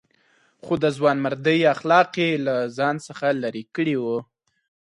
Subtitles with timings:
[0.63, 4.17] خو د ځوانمردۍ اخلاق یې له ځان څخه لرې کړي وو.